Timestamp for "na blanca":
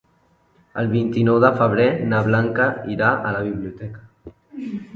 2.15-2.67